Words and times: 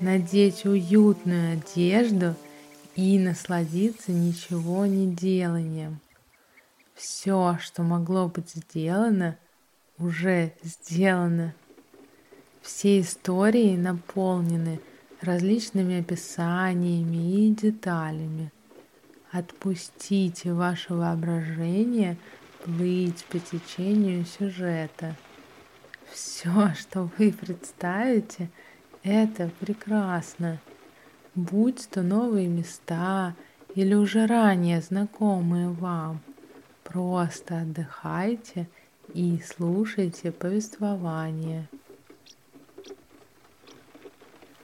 надеть 0.00 0.64
уютную 0.64 1.58
одежду 1.58 2.34
и 2.96 3.18
насладиться 3.18 4.12
ничего 4.12 4.86
не 4.86 5.12
деланием. 5.12 6.00
Все, 6.94 7.58
что 7.60 7.82
могло 7.82 8.28
быть 8.28 8.50
сделано, 8.50 9.36
уже 9.98 10.52
сделано. 10.62 11.54
Все 12.62 13.00
истории 13.00 13.76
наполнены 13.76 14.80
различными 15.20 16.00
описаниями 16.00 17.46
и 17.46 17.50
деталями. 17.50 18.52
Отпустите 19.32 20.52
ваше 20.52 20.94
воображение 20.94 22.16
плыть 22.64 23.24
по 23.24 23.38
течению 23.38 24.24
сюжета. 24.24 25.16
Все, 26.12 26.72
что 26.74 27.10
вы 27.18 27.32
представите– 27.32 28.48
это 29.04 29.50
прекрасно. 29.60 30.58
Будь 31.34 31.88
то 31.90 32.02
новые 32.02 32.48
места 32.48 33.34
или 33.74 33.94
уже 33.94 34.26
ранее 34.26 34.80
знакомые 34.80 35.68
вам, 35.68 36.20
просто 36.82 37.60
отдыхайте 37.60 38.68
и 39.12 39.40
слушайте 39.44 40.32
повествование. 40.32 41.68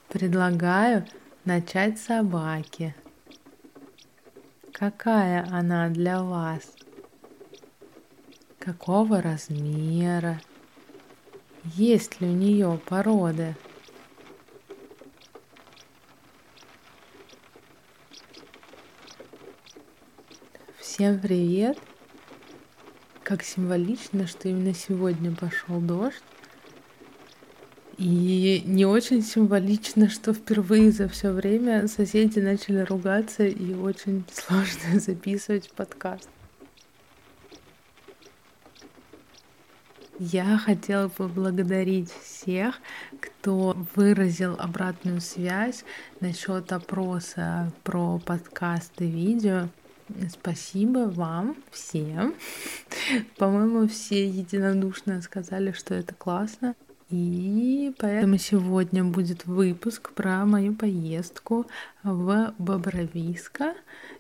Предлагаю 0.08 1.06
начать 1.44 1.98
с 1.98 2.06
собаки. 2.06 2.94
Какая 4.72 5.47
она 5.50 5.88
для 5.91 6.22
вас? 6.22 6.62
Какого 8.58 9.20
размера? 9.20 10.41
Есть 11.64 12.20
ли 12.20 12.28
у 12.28 12.32
нее 12.32 12.80
породы? 12.86 13.54
Всем 21.00 21.18
привет! 21.18 21.78
Как 23.22 23.42
символично, 23.42 24.26
что 24.26 24.50
именно 24.50 24.74
сегодня 24.74 25.34
пошел 25.34 25.80
дождь. 25.80 26.22
И 27.96 28.62
не 28.66 28.84
очень 28.84 29.22
символично, 29.22 30.10
что 30.10 30.34
впервые 30.34 30.92
за 30.92 31.08
все 31.08 31.30
время 31.30 31.88
соседи 31.88 32.40
начали 32.40 32.80
ругаться 32.80 33.46
и 33.46 33.72
очень 33.72 34.26
сложно 34.30 35.00
записывать 35.00 35.70
подкаст. 35.70 36.28
Я 40.18 40.58
хотела 40.58 41.08
поблагодарить 41.08 42.10
всех, 42.10 42.74
кто 43.22 43.74
выразил 43.94 44.54
обратную 44.58 45.22
связь 45.22 45.82
насчет 46.20 46.70
опроса 46.72 47.72
про 47.84 48.18
подкасты, 48.18 49.06
видео. 49.06 49.70
Спасибо 50.31 51.10
вам 51.10 51.56
всем. 51.71 52.34
По-моему, 53.37 53.88
все 53.88 54.28
единодушно 54.28 55.21
сказали, 55.22 55.72
что 55.72 55.94
это 55.94 56.15
классно. 56.15 56.75
И 57.10 57.93
поэтому 57.98 58.38
сегодня 58.38 59.03
будет 59.03 59.44
выпуск 59.44 60.12
про 60.12 60.44
мою 60.44 60.75
поездку 60.75 61.66
в 62.04 62.54
Бобровиско. 62.59 63.75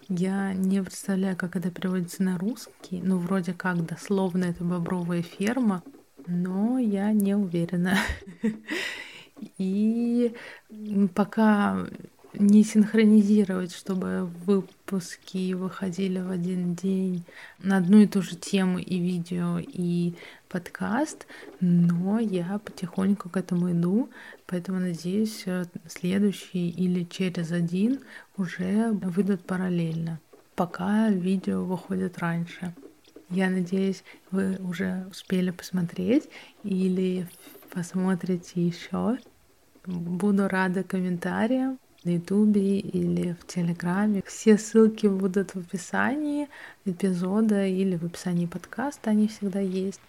Я 0.08 0.52
не 0.54 0.82
представляю, 0.82 1.36
как 1.36 1.54
это 1.54 1.70
переводится 1.70 2.24
на 2.24 2.36
русский. 2.36 3.00
Ну, 3.00 3.18
вроде 3.18 3.52
как 3.52 3.86
дословно 3.86 4.46
это 4.46 4.64
бобровая 4.64 5.22
ферма, 5.22 5.84
но 6.26 6.80
я 6.80 7.12
не 7.12 7.36
уверена. 7.36 7.96
И 9.58 10.34
пока 11.14 11.86
не 12.34 12.62
синхронизировать, 12.62 13.72
чтобы 13.72 14.30
выпуски 14.46 15.52
выходили 15.54 16.20
в 16.20 16.30
один 16.30 16.74
день 16.74 17.24
на 17.58 17.78
одну 17.78 17.98
и 17.98 18.06
ту 18.06 18.22
же 18.22 18.36
тему 18.36 18.78
и 18.78 18.98
видео, 18.98 19.58
и 19.58 20.14
подкаст, 20.48 21.26
но 21.60 22.18
я 22.18 22.58
потихоньку 22.64 23.28
к 23.28 23.36
этому 23.36 23.72
иду, 23.72 24.10
поэтому 24.46 24.78
надеюсь, 24.78 25.42
э, 25.46 25.64
следующий 25.88 26.70
или 26.70 27.04
через 27.04 27.52
один 27.52 28.00
уже 28.36 28.90
выйдут 28.92 29.42
параллельно, 29.42 30.20
пока 30.54 31.08
видео 31.08 31.64
выходит 31.64 32.18
раньше. 32.18 32.74
Я 33.28 33.48
надеюсь, 33.48 34.02
вы 34.32 34.56
уже 34.56 35.06
успели 35.10 35.50
посмотреть 35.50 36.28
или 36.64 37.28
посмотрите 37.72 38.66
еще. 38.66 39.18
Буду 39.86 40.48
рада 40.48 40.82
комментариям 40.82 41.78
на 42.04 42.10
Ютубе 42.10 42.78
или 42.78 43.32
в 43.40 43.46
Телеграме. 43.46 44.22
Все 44.26 44.56
ссылки 44.58 45.06
будут 45.06 45.54
в 45.54 45.58
описании 45.58 46.48
эпизода 46.84 47.66
или 47.66 47.96
в 47.96 48.04
описании 48.04 48.46
подкаста, 48.46 49.10
они 49.10 49.28
всегда 49.28 49.60
есть. 49.60 50.00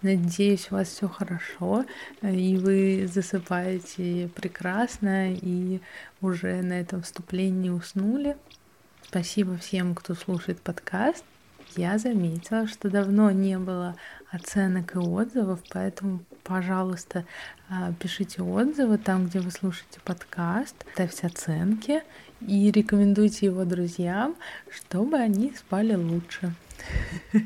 Надеюсь, 0.00 0.68
у 0.70 0.76
вас 0.76 0.88
все 0.88 1.08
хорошо, 1.08 1.84
и 2.22 2.56
вы 2.56 3.08
засыпаете 3.12 4.30
прекрасно, 4.34 5.32
и 5.32 5.80
уже 6.20 6.62
на 6.62 6.80
этом 6.80 7.02
вступлении 7.02 7.70
уснули. 7.70 8.36
Спасибо 9.02 9.56
всем, 9.56 9.96
кто 9.96 10.14
слушает 10.14 10.60
подкаст. 10.60 11.24
Я 11.76 11.98
заметила, 11.98 12.66
что 12.66 12.90
давно 12.90 13.30
не 13.30 13.58
было 13.58 13.96
оценок 14.30 14.94
и 14.94 14.98
отзывов, 14.98 15.60
поэтому, 15.70 16.20
пожалуйста, 16.42 17.24
а, 17.68 17.92
пишите 17.92 18.42
отзывы 18.42 18.98
там, 18.98 19.26
где 19.26 19.40
вы 19.40 19.50
слушаете 19.50 20.00
подкаст, 20.04 20.74
ставьте 20.94 21.26
оценки 21.26 22.02
и 22.40 22.70
рекомендуйте 22.70 23.46
его 23.46 23.64
друзьям, 23.64 24.36
чтобы 24.70 25.18
они 25.18 25.52
спали 25.56 25.94
лучше. 25.94 26.54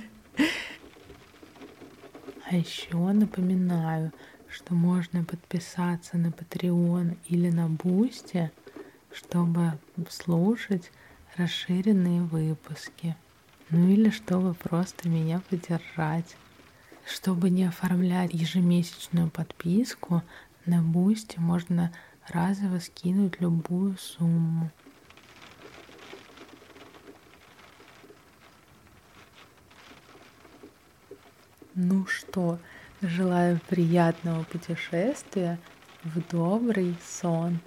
А 2.51 2.57
еще 2.57 2.99
напоминаю, 2.99 4.13
что 4.47 4.75
можно 4.75 5.25
подписаться 5.25 6.19
на 6.19 6.27
Patreon 6.27 7.17
или 7.27 7.49
на 7.49 7.69
Boosty, 7.69 8.51
чтобы 9.11 9.73
слушать 10.11 10.91
расширенные 11.39 12.21
выпуски. 12.21 13.17
Ну 13.75 13.89
или 13.89 14.11
чтобы 14.11 14.53
просто 14.53 15.09
меня 15.09 15.41
поддержать. 15.49 16.37
Чтобы 17.07 17.49
не 17.49 17.65
оформлять 17.65 18.35
ежемесячную 18.35 19.31
подписку, 19.31 20.23
на 20.67 20.83
Boosty 20.83 21.39
можно 21.39 21.91
разово 22.29 22.81
скинуть 22.81 23.41
любую 23.41 23.97
сумму. 23.97 24.71
Ну 31.75 32.07
что, 32.07 32.59
желаю 33.01 33.59
приятного 33.71 34.43
путешествия 34.45 35.59
в 36.05 36.21
добрый 36.31 36.95
сон. 37.03 37.59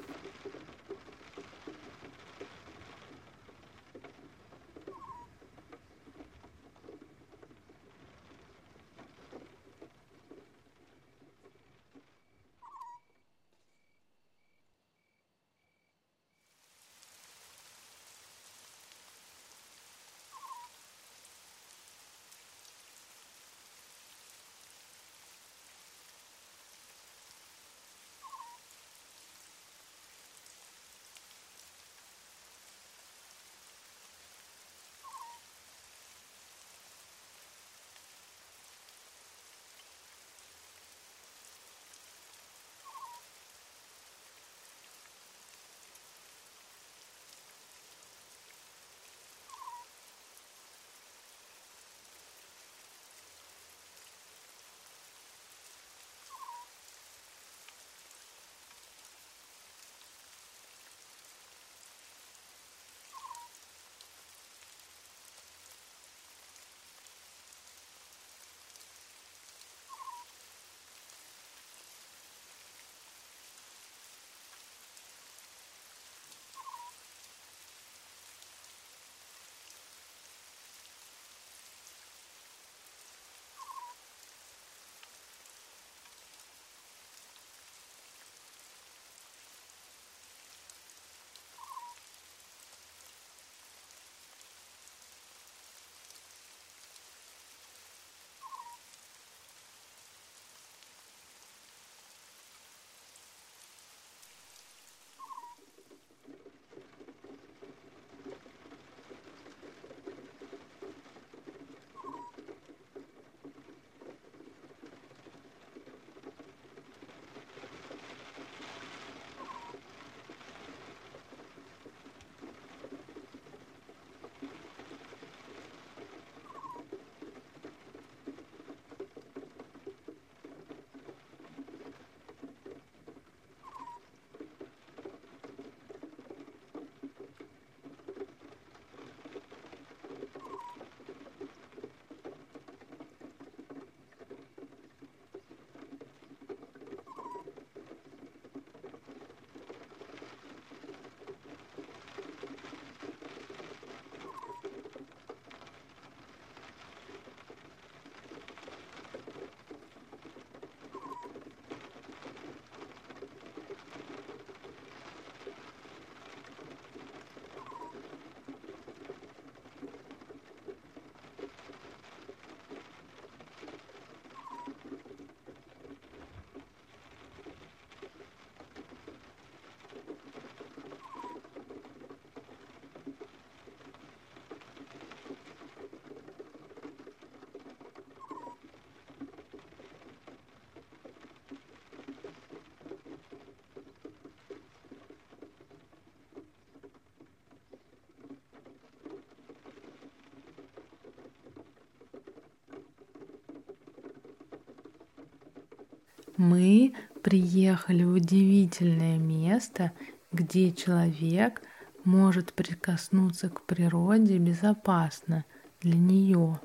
Мы 206.37 206.93
приехали 207.23 208.03
в 208.03 208.13
удивительное 208.13 209.17
место, 209.17 209.93
где 210.33 210.71
человек 210.71 211.61
может 212.03 212.53
прикоснуться 212.53 213.49
к 213.49 213.61
природе 213.61 214.37
безопасно 214.37 215.45
для 215.81 215.95
нее. 215.95 216.59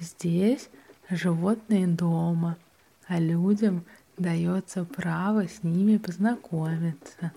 Здесь 0.00 0.70
животные 1.10 1.86
дома, 1.86 2.56
а 3.06 3.20
людям 3.20 3.84
дается 4.16 4.84
право 4.84 5.46
с 5.46 5.62
ними 5.62 5.98
познакомиться. 5.98 7.32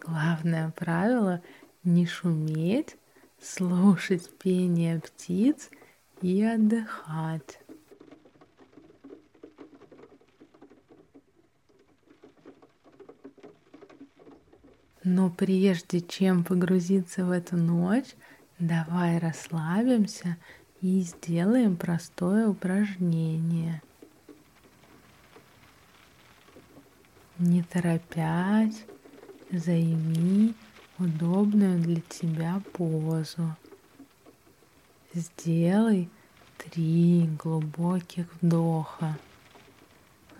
Главное 0.00 0.70
правило— 0.70 1.42
не 1.84 2.06
шуметь, 2.06 2.96
слушать 3.40 4.30
пение 4.38 5.00
птиц 5.00 5.70
и 6.22 6.42
отдыхать. 6.42 7.60
Но 15.10 15.30
прежде 15.30 16.02
чем 16.02 16.44
погрузиться 16.44 17.24
в 17.24 17.30
эту 17.30 17.56
ночь, 17.56 18.14
давай 18.58 19.16
расслабимся 19.16 20.36
и 20.82 21.00
сделаем 21.00 21.78
простое 21.78 22.46
упражнение. 22.46 23.80
Не 27.38 27.62
торопясь, 27.62 28.84
займи 29.50 30.54
удобную 30.98 31.80
для 31.80 32.02
тебя 32.02 32.60
позу. 32.74 33.56
Сделай 35.14 36.10
три 36.58 37.30
глубоких 37.42 38.26
вдоха. 38.42 39.16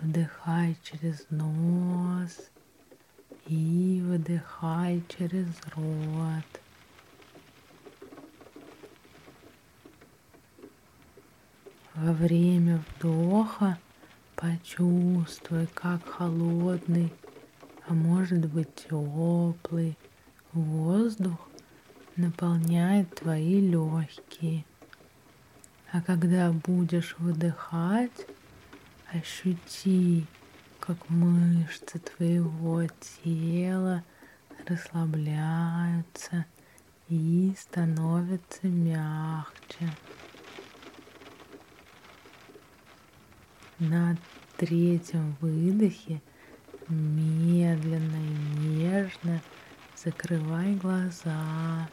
Вдыхай 0.03 0.77
через 0.83 1.25
нос 1.31 2.51
и 3.49 4.03
выдыхай 4.05 5.03
через 5.09 5.47
рот. 5.75 6.61
Во 11.95 12.13
время 12.13 12.85
вдоха 12.97 13.79
почувствуй, 14.37 15.67
как 15.75 16.07
холодный, 16.07 17.13
а 17.89 17.95
может 17.95 18.47
быть 18.53 18.73
теплый 18.75 19.97
воздух 20.53 21.49
наполняет 22.17 23.15
твои 23.15 23.61
легкие. 23.61 24.65
А 25.91 26.03
когда 26.03 26.53
будешь 26.53 27.17
выдыхать, 27.19 28.27
ощути, 29.11 30.27
как 30.89 31.11
мышцы 31.11 31.99
твоего 31.99 32.83
тела 33.23 34.03
расслабляются 34.67 36.47
и 37.11 37.53
становятся 37.59 38.69
мягче. 38.69 39.91
На 43.79 44.17
третьем 44.57 45.37
выдохе 45.43 46.23
медленно 46.89 48.17
и 48.17 48.69
нежно 48.69 49.43
закрывай 49.95 50.75
глаза. 50.75 51.91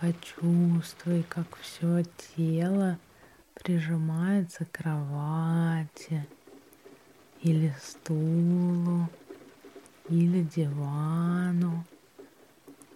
Почувствуй, 0.00 1.22
как 1.28 1.46
все 1.58 2.02
тело 2.34 2.98
прижимается 3.54 4.64
к 4.64 4.72
кровати 4.72 6.26
или 7.42 7.74
стулу, 7.82 9.08
или 10.08 10.42
дивану, 10.42 11.84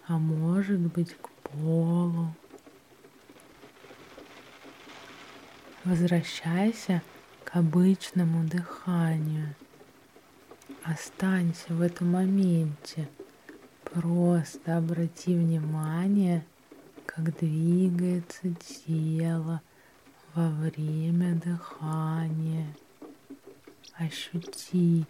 а 0.06 0.18
может 0.18 0.80
быть 0.80 1.14
к 1.14 1.28
полу. 1.48 2.34
Возвращайся 5.84 7.02
к 7.44 7.56
обычному 7.56 8.44
дыханию. 8.44 9.54
Останься 10.84 11.72
в 11.72 11.80
этом 11.80 12.12
моменте. 12.12 13.08
Просто 13.84 14.76
обрати 14.76 15.34
внимание, 15.34 16.44
как 17.06 17.36
двигается 17.38 18.54
тело 18.86 19.62
во 20.34 20.48
время 20.48 21.34
дыхания. 21.34 22.66
Ощути, 24.00 25.04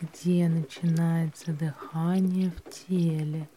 где 0.00 0.48
начинается 0.48 1.52
дыхание 1.52 2.52
в 2.52 2.62
теле. 2.70 3.48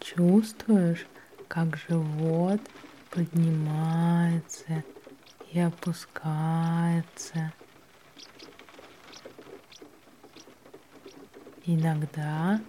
Чувствуешь, 0.00 1.06
как 1.46 1.76
живот 1.76 2.62
поднимается 3.10 4.82
и 5.52 5.60
опускается. 5.60 7.52
Иногда 11.66 12.62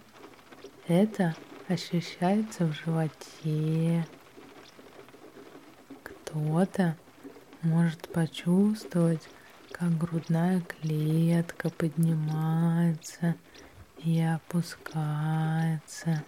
это 0.90 1.34
ощущается 1.70 2.66
в 2.66 2.74
животе, 2.74 4.06
кто-то 6.36 6.98
может 7.62 8.10
почувствовать, 8.10 9.22
как 9.72 9.98
грудная 9.98 10.60
клетка 10.60 11.70
поднимается 11.70 13.36
и 14.00 14.20
опускается. 14.20 16.26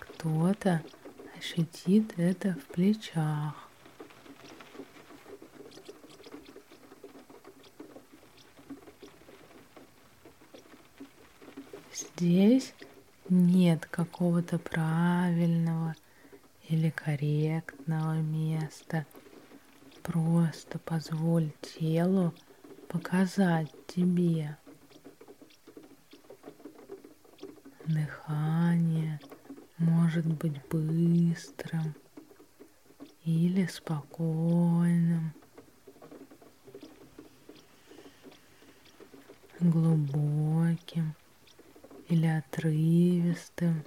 Кто-то 0.00 0.82
ощутит 1.38 2.18
это 2.18 2.54
в 2.54 2.64
плечах. 2.72 3.54
Здесь 11.94 12.74
нет 13.28 13.86
какого-то 13.86 14.58
правильного 14.58 15.94
или 16.72 16.88
корректного 16.88 18.14
места. 18.22 19.04
Просто 20.02 20.78
позволь 20.78 21.52
телу 21.60 22.32
показать 22.88 23.70
тебе. 23.86 24.56
Дыхание 27.84 29.20
может 29.76 30.26
быть 30.26 30.64
быстрым 30.68 31.94
или 33.24 33.66
спокойным, 33.66 35.34
глубоким 39.60 41.14
или 42.08 42.26
отрывистым. 42.26 43.84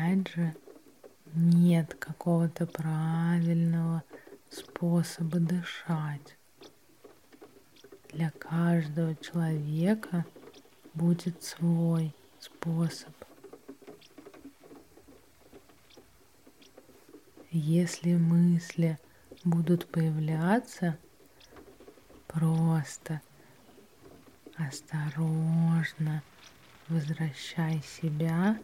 Опять 0.00 0.28
же, 0.28 0.54
нет 1.34 1.94
какого-то 1.94 2.66
правильного 2.66 4.02
способа 4.48 5.38
дышать. 5.38 6.38
Для 8.08 8.30
каждого 8.30 9.14
человека 9.16 10.24
будет 10.94 11.42
свой 11.42 12.14
способ. 12.38 13.12
Если 17.50 18.14
мысли 18.14 18.98
будут 19.44 19.86
появляться, 19.86 20.96
просто 22.26 23.20
осторожно 24.56 26.22
возвращай 26.88 27.82
себя 27.82 28.58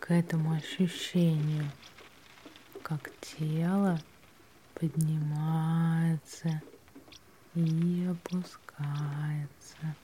к 0.00 0.10
этому 0.10 0.52
ощущению, 0.52 1.70
как 2.82 3.10
тело 3.20 4.00
поднимается 4.74 6.62
и 7.54 8.06
опускается. 8.10 9.96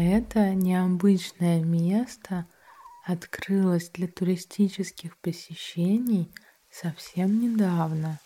Это 0.00 0.54
необычное 0.54 1.60
место 1.60 2.46
открылось 3.04 3.90
для 3.90 4.06
туристических 4.06 5.16
посещений 5.16 6.32
совсем 6.70 7.40
недавно, 7.40 8.20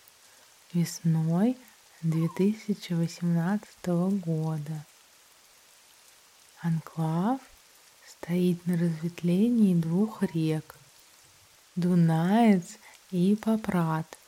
весной 0.75 1.57
2018 2.03 3.87
года. 3.87 4.85
Анклав 6.61 7.41
стоит 8.07 8.67
на 8.67 8.75
разветвлении 8.75 9.75
двух 9.75 10.23
рек– 10.35 10.77
Дунаец 11.75 12.77
и 13.11 13.35
Попрат. 13.35 14.19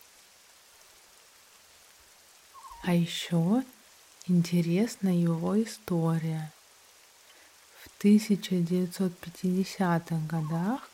А 2.84 2.94
еще 2.94 3.62
интересна 4.28 5.10
его 5.10 5.62
история. 5.62 6.53
В 7.98 8.04
1950-х 8.04 10.16
годах 10.28 10.90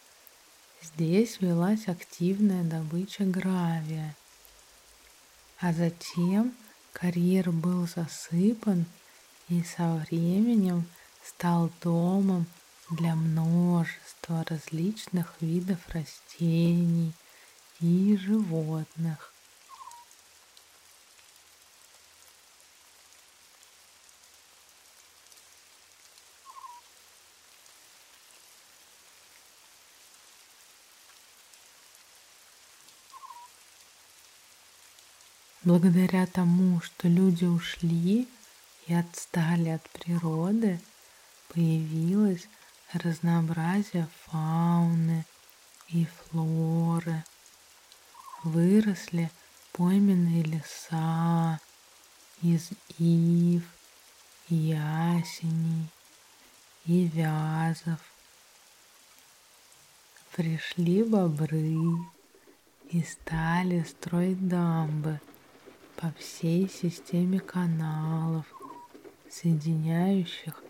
здесь 0.83 1.41
велась 1.41 1.89
активная 1.89 2.63
добыча 2.63 3.25
гравия, 3.25 4.15
а 5.59 5.73
затем 5.73 6.55
карьер 6.93 7.51
был 7.51 7.87
засыпан 7.87 8.85
и 9.49 9.63
со 9.63 9.97
временем 9.97 10.85
стал 11.25 11.71
домом 11.83 12.47
для 12.91 13.15
множества 13.15 14.45
различных 14.49 15.35
видов 15.41 15.79
растений 15.89 17.13
и 17.81 18.17
животных. 18.17 19.33
Благодаря 35.63 36.27
тому, 36.27 36.81
что 36.81 37.07
люди 37.07 37.45
ушли 37.45 38.27
и 38.87 38.95
отстали 38.95 39.69
от 39.69 39.83
природы, 39.91 40.81
появилось 41.53 42.49
разнообразие 42.95 44.09
фауны 44.25 45.27
и 45.89 46.07
флоры. 46.07 47.23
Выросли 48.43 49.31
пойменные 49.73 50.45
леса 50.45 51.61
из 52.41 52.71
ив, 52.99 53.65
ясеней 54.49 55.91
и 56.87 57.05
вязов. 57.05 58.01
Пришли 60.33 61.05
бобры 61.05 61.77
и 62.89 63.03
стали 63.03 63.83
строить 63.83 64.49
дамбы 64.49 65.21
по 66.01 66.11
всей 66.19 66.67
системе 66.67 67.41
каналов, 67.41 68.47
соединяющих 69.29 70.65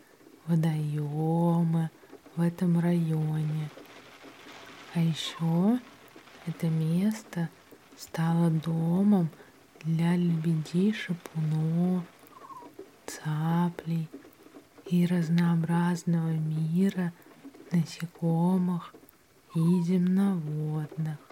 водоемы 0.47 1.89
в 2.35 2.41
этом 2.41 2.81
районе. 2.81 3.71
А 4.93 5.01
еще 5.01 5.79
это 6.47 6.67
место 6.67 7.49
стало 7.97 8.51
домом 8.51 9.31
для 9.85 10.17
лебедей 10.17 10.93
шипунов, 10.93 12.03
цаплей 13.07 14.09
и 14.87 15.07
разнообразного 15.07 16.33
мира 16.33 17.13
насекомых 17.71 18.93
и 19.55 19.83
земноводных. 19.83 21.30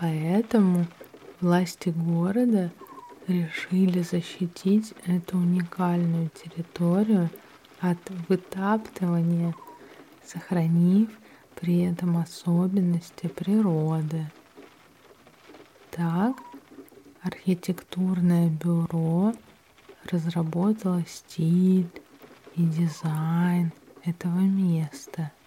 Поэтому 0.00 0.86
власти 1.42 1.90
города 1.90 2.72
решили 3.26 4.00
защитить 4.00 4.94
эту 5.04 5.36
уникальную 5.36 6.30
территорию 6.30 7.28
от 7.80 7.98
вытаптывания, 8.26 9.54
сохранив 10.24 11.10
при 11.54 11.82
этом 11.82 12.16
особенности 12.16 13.26
природы. 13.26 14.24
Так, 15.90 16.34
архитектурное 17.20 18.48
бюро 18.48 19.34
разработало 20.10 21.04
стиль 21.06 21.90
и 22.56 22.62
дизайн 22.62 23.70
этого 24.02 24.38
места– 24.38 25.30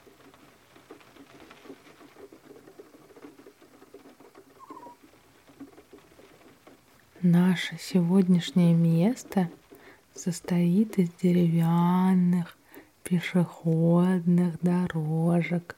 Наше 7.25 7.77
сегодняшнее 7.79 8.73
место 8.73 9.49
состоит 10.13 10.99
из 10.99 11.09
деревянных 11.21 12.57
пешеходных 13.01 14.59
дорожек 14.59 15.77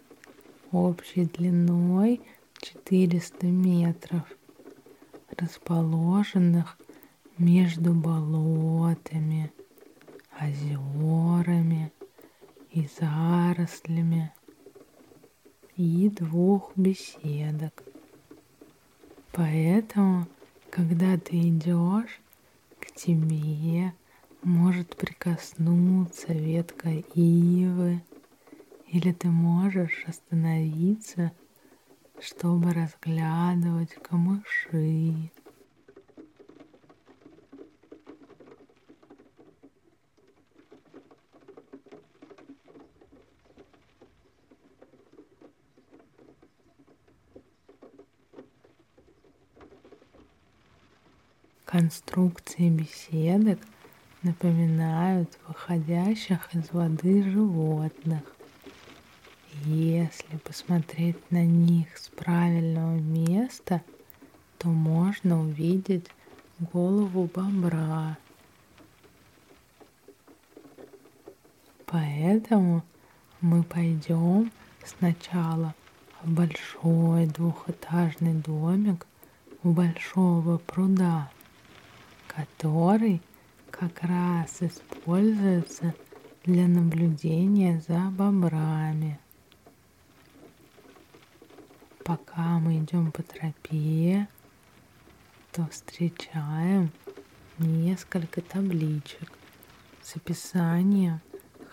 общей 0.72 1.26
длиной 1.26 2.20
400 2.62 3.46
метров, 3.46 4.24
расположенных 5.38 6.80
между 7.38 7.94
болотами, 7.94 9.54
озерами 10.42 11.92
и 12.72 12.90
зарослями 13.00 14.34
и 15.78 16.10
двух 16.10 16.72
беседок. 16.76 17.84
Поэтому 19.32 20.26
когда 20.76 21.18
ты 21.18 21.40
идешь, 21.40 22.20
к 22.82 22.92
тебе 22.92 23.94
может 24.44 24.98
прикоснуться 24.98 26.34
ветка 26.34 26.90
ивы, 26.90 28.04
или 28.88 29.14
ты 29.14 29.30
можешь 29.30 30.04
остановиться, 30.06 31.32
чтобы 32.20 32.74
разглядывать 32.74 33.94
камыши. 33.94 35.32
Конструкции 51.86 52.68
беседок 52.70 53.60
напоминают 54.24 55.38
выходящих 55.48 56.56
из 56.56 56.72
воды 56.72 57.22
животных. 57.22 58.24
Если 59.66 60.38
посмотреть 60.44 61.20
на 61.30 61.46
них 61.46 61.96
с 61.96 62.08
правильного 62.08 62.96
места, 62.96 63.84
то 64.58 64.70
можно 64.70 65.40
увидеть 65.40 66.08
голову 66.58 67.30
бобра. 67.32 68.18
Поэтому 71.86 72.84
мы 73.42 73.62
пойдем 73.62 74.52
сначала 74.84 75.76
в 76.24 76.32
большой 76.32 77.28
двухэтажный 77.28 78.34
домик 78.34 79.06
у 79.62 79.70
большого 79.70 80.58
пруда 80.58 81.30
который 82.36 83.22
как 83.72 84.04
раз 84.04 84.62
используется 84.62 85.94
для 86.44 86.68
наблюдения 86.68 87.82
за 87.88 88.00
бобрами. 88.12 89.20
Пока 92.04 92.60
мы 92.60 92.80
идем 92.80 93.12
по 93.12 93.24
тропе, 93.24 94.28
то 95.52 95.68
встречаем 95.72 96.92
несколько 97.58 98.42
табличек 98.42 99.32
с 100.04 100.16
описанием 100.18 101.22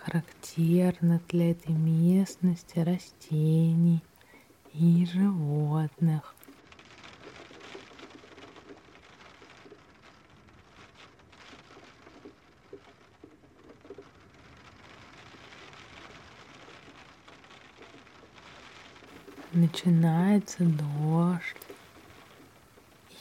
характерных 0.03 1.25
для 1.27 1.51
этой 1.51 1.75
местности 1.75 2.79
растений 2.79 4.01
и 4.73 5.05
животных. 5.05 6.35
Начинается 19.53 20.63
дождь. 20.63 21.55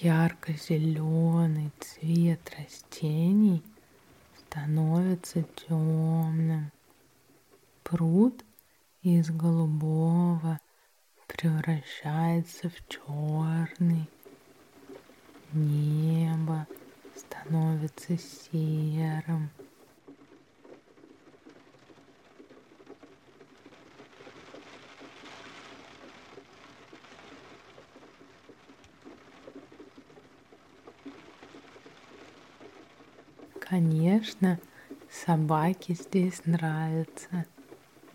Ярко-зеленый 0.00 1.70
цвет 1.78 2.40
растений 2.58 3.62
становится 4.38 5.42
темным. 5.42 6.72
Пруд 7.82 8.44
из 9.02 9.30
голубого 9.30 10.58
превращается 11.26 12.70
в 12.70 12.88
черный. 12.88 14.08
Небо 15.52 16.66
становится 17.14 18.16
серым. 18.16 19.50
Конечно, 33.72 34.60
собаке 35.10 35.94
здесь 35.94 36.42
нравится. 36.44 37.46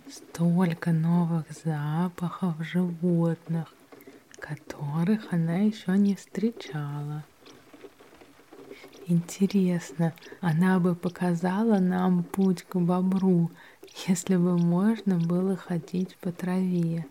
Столько 0.07 0.91
новых 0.91 1.45
запахов 1.65 2.53
животных, 2.59 3.73
которых 4.39 5.33
она 5.33 5.55
еще 5.55 5.97
не 5.97 6.13
встречала. 6.13 7.23
Интересно, 9.07 10.13
она 10.41 10.79
бы 10.79 10.93
показала 10.93 11.79
нам 11.79 12.23
путь 12.23 12.61
к 12.61 12.75
бобру, 12.75 13.49
если 14.07 14.35
бы 14.35 14.59
можно 14.59 15.17
было 15.17 15.55
ходить 15.55 16.17
по 16.17 16.31
траве. 16.31 17.07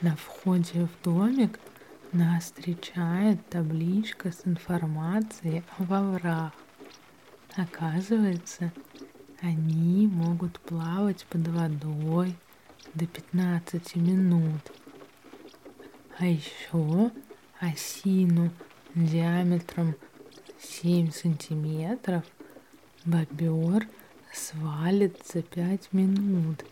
На 0.00 0.14
входе 0.48 0.86
в 0.86 1.04
домик 1.04 1.60
нас 2.10 2.44
встречает 2.44 3.46
табличка 3.50 4.32
с 4.32 4.46
информацией 4.46 5.62
о 5.76 5.82
воврах. 5.82 6.52
Оказывается, 7.54 8.72
они 9.42 10.06
могут 10.06 10.58
плавать 10.60 11.26
под 11.26 11.48
водой 11.48 12.34
до 12.94 13.06
15 13.06 13.96
минут. 13.96 14.72
А 16.18 16.24
еще 16.24 17.10
осину 17.60 18.50
диаметром 18.94 19.96
7 20.62 21.10
сантиметров 21.10 22.24
бобер 23.04 23.86
свалит 24.32 25.18
за 25.30 25.42
5 25.42 25.92
минут, 25.92 26.64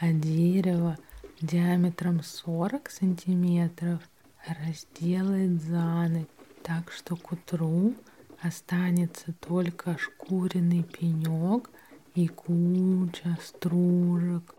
а 0.00 0.10
дерево 0.12 0.96
диаметром 1.42 2.22
40 2.22 2.88
сантиметров 2.88 4.00
разделает 4.46 5.60
за 5.60 6.08
ночь, 6.08 6.28
так 6.62 6.92
что 6.92 7.16
к 7.16 7.32
утру 7.32 7.94
останется 8.40 9.32
только 9.40 9.98
шкуренный 9.98 10.84
пенек 10.84 11.68
и 12.14 12.28
куча 12.28 13.36
стружек. 13.42 14.54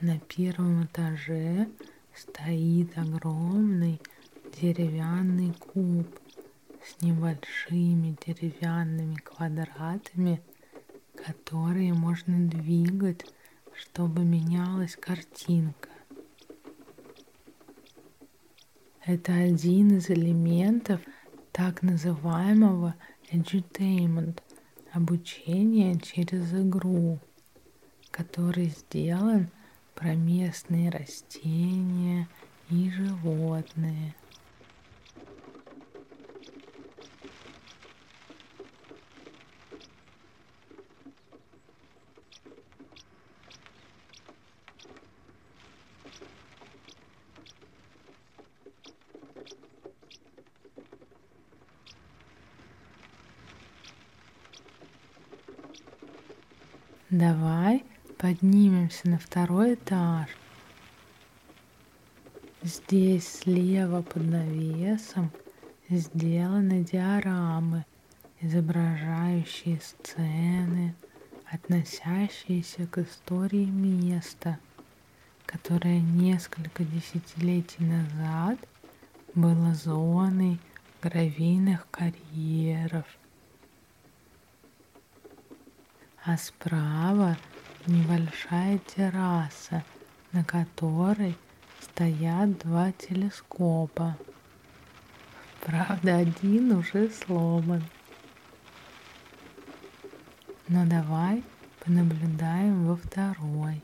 На 0.00 0.18
первом 0.20 0.84
этаже 0.84 1.68
стоит 2.18 2.98
огромный 2.98 4.00
деревянный 4.60 5.54
куб 5.54 6.06
с 6.84 7.00
небольшими 7.02 8.16
деревянными 8.26 9.14
квадратами, 9.14 10.42
которые 11.14 11.94
можно 11.94 12.48
двигать, 12.48 13.24
чтобы 13.72 14.24
менялась 14.24 14.96
картинка. 14.96 15.90
Это 19.04 19.32
один 19.32 19.96
из 19.96 20.10
элементов 20.10 21.00
так 21.52 21.82
называемого 21.82 22.94
edutainment– 23.30 24.38
обучения 24.92 25.98
через 25.98 26.52
игру, 26.52 27.18
который 28.10 28.66
сделан 28.66 29.50
про 29.98 30.14
местные 30.14 30.90
растения 30.90 32.28
и 32.68 32.88
животные. 32.88 34.14
Давай 57.10 57.97
поднимемся 58.18 59.08
на 59.08 59.18
второй 59.18 59.74
этаж. 59.74 60.28
Здесь 62.62 63.28
слева 63.28 64.02
под 64.02 64.24
навесом 64.24 65.30
сделаны 65.88 66.82
диорамы, 66.82 67.86
изображающие 68.40 69.80
сцены, 69.80 70.94
относящиеся 71.46 72.88
к 72.88 72.98
истории 72.98 73.64
места, 73.64 74.58
которое 75.46 76.00
несколько 76.00 76.84
десятилетий 76.84 77.84
назад 77.84 78.58
было 79.34 79.74
зоной 79.74 80.58
гравийных 81.00 81.86
карьеров– 81.90 83.06
а 86.28 86.36
справа 86.36 87.38
небольшая 87.88 88.78
терраса, 88.78 89.82
на 90.32 90.44
которой 90.44 91.36
стоят 91.80 92.58
два 92.58 92.92
телескопа. 92.92 94.16
Правда, 95.64 96.18
один 96.18 96.72
уже 96.72 97.10
сломан. 97.10 97.82
Но 100.68 100.84
давай 100.86 101.42
понаблюдаем 101.84 102.86
во 102.86 102.96
второй. 102.96 103.82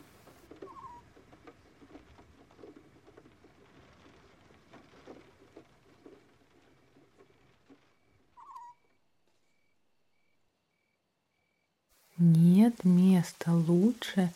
Нет 12.26 12.84
места 12.84 13.52
лучше, 13.52 14.32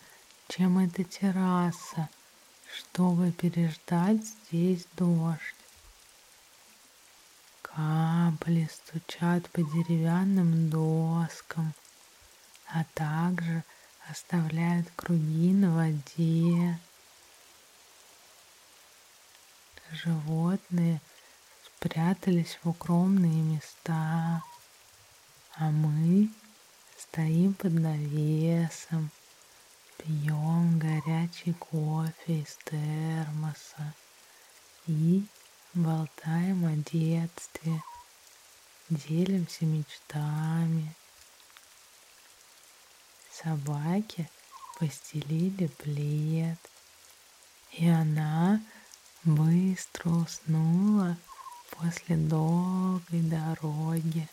чем 0.48 0.78
эта 0.78 1.04
терраса, 1.04 2.10
чтобы 2.70 3.32
переждать 3.32 4.22
здесь 4.26 4.86
дождь. 4.94 5.40
Капли 7.62 8.68
стучат 8.70 9.48
по 9.52 9.62
деревянным 9.62 10.68
доскам, 10.68 11.72
а 12.66 12.84
также 12.92 13.64
оставляют 14.10 14.90
круги 14.94 15.54
на 15.54 15.74
воде. 15.74 16.78
Животные 19.92 21.00
спрятались 21.64 22.58
в 22.62 22.68
укромные 22.68 23.42
места, 23.42 24.42
а 25.54 25.70
мы 25.70 26.28
Стоим 26.98 27.54
под 27.54 27.74
навесом, 27.74 29.12
пьем 29.98 30.80
горячий 30.80 31.52
кофе 31.52 32.40
из 32.40 32.58
термоса 32.64 33.94
и 34.88 35.24
болтаем 35.74 36.64
о 36.64 36.74
детстве, 36.90 37.80
делимся 38.90 39.64
мечтами. 39.64 40.92
Собаки 43.30 44.28
постелили 44.80 45.68
плед, 45.68 46.58
и 47.74 47.88
она 47.88 48.60
быстро 49.22 50.10
уснула 50.10 51.16
после 51.70 52.16
долгой 52.16 53.22
дороги. 53.22 54.28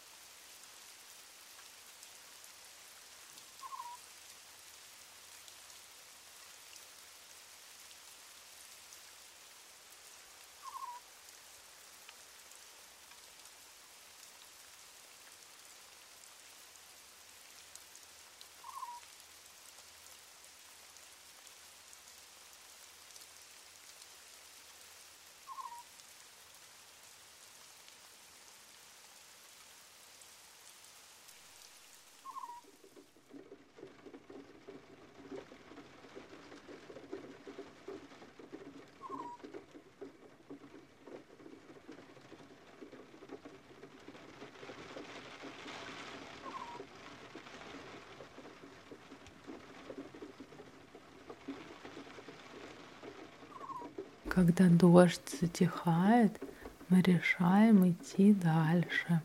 Когда 54.36 54.68
дождь 54.68 55.22
затихает, 55.40 56.42
мы 56.90 57.02
решаем 57.02 57.90
идти 57.90 58.34
дальше 58.34 59.22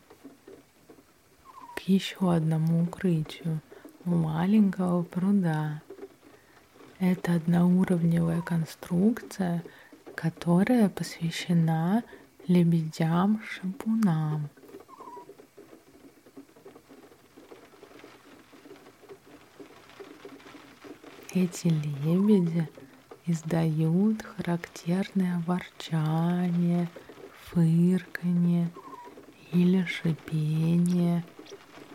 к 1.75 1.81
еще 1.81 2.33
одному 2.33 2.83
укрытию 2.83 3.59
у 4.05 4.11
маленького 4.11 5.03
пруда. 5.03 5.81
Это 6.99 7.33
одноуровневая 7.33 8.41
конструкция, 8.41 9.65
которая 10.15 10.87
посвящена 10.87 12.05
лебедям-шипунам. 12.47 14.47
Эти 21.33 21.67
лебеди 21.67 22.69
издают 23.31 24.21
характерное 24.23 25.41
ворчание, 25.47 26.89
фырканье 27.45 28.69
или 29.51 29.85
шипение 29.85 31.23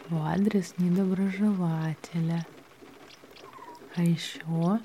в 0.09 0.17
адрес 0.17 0.75
недоброжелателя. 0.79 2.47
А 3.95 4.03
еще 4.03 4.81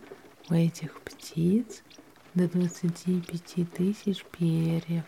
у 0.49 0.53
этих 0.53 0.99
птиц 1.01 1.83
до 2.33 2.47
25 2.47 3.71
тысяч 3.71 4.23
перьев, 4.25 5.05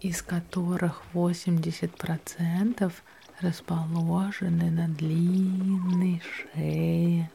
из 0.00 0.22
которых 0.22 1.02
80% 1.12 2.92
расположены 3.40 4.70
на 4.70 4.88
длинной 4.88 6.22
шее. 6.22 7.30